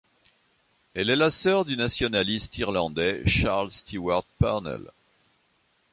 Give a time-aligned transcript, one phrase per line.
[0.95, 4.89] Elle est la sœur du nationaliste irlandais Charles Stewart Parnell.